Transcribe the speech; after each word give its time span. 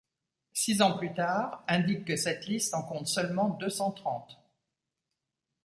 Six 0.53 0.81
ans 0.81 0.97
plus 0.97 1.13
tard, 1.13 1.63
indique 1.67 2.05
que 2.05 2.15
cette 2.15 2.47
liste 2.47 2.73
en 2.73 2.81
compte 2.81 3.05
seulement 3.05 3.49
deux 3.59 3.69
cent 3.69 3.91
trente. 3.91 4.35